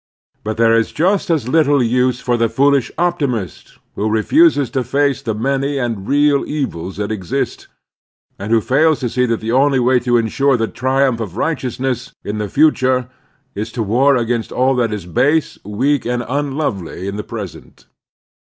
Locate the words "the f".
2.35-2.55